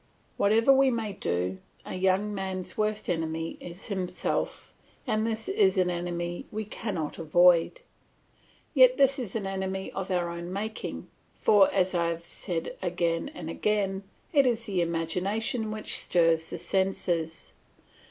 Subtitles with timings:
[0.35, 4.73] Whatever we may do, a young man's worst enemy is himself,
[5.05, 7.81] and this is an enemy we cannot avoid.
[8.73, 13.29] Yet this is an enemy of our own making, for, as I have said again
[13.35, 14.01] and again,
[14.33, 17.53] it is the imagination which stirs the senses.